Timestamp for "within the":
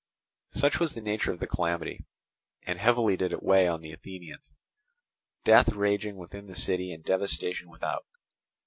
6.17-6.55